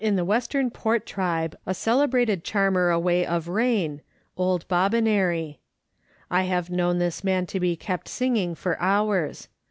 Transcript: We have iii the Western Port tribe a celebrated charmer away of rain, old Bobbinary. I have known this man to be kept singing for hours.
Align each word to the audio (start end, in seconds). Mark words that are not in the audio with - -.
We 0.01 0.05
have 0.05 0.13
iii 0.13 0.17
the 0.17 0.25
Western 0.25 0.71
Port 0.71 1.05
tribe 1.05 1.55
a 1.67 1.75
celebrated 1.75 2.43
charmer 2.43 2.89
away 2.89 3.23
of 3.23 3.47
rain, 3.47 4.01
old 4.35 4.67
Bobbinary. 4.67 5.59
I 6.31 6.41
have 6.45 6.71
known 6.71 6.97
this 6.97 7.23
man 7.23 7.45
to 7.45 7.59
be 7.59 7.75
kept 7.75 8.09
singing 8.09 8.55
for 8.55 8.81
hours. 8.81 9.47